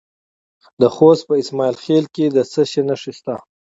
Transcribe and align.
د 0.81 0.83
خوست 0.95 1.23
په 1.27 1.33
اسماعیل 1.41 1.75
خیل 1.83 2.05
کې 2.15 2.25
د 2.35 2.37
څه 2.51 2.61
شي 2.71 2.81
نښې 2.89 3.11
دي؟ 3.25 3.35